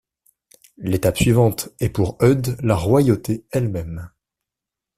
[0.79, 4.09] L'étape suivante est pour Eudes la royauté elle-même.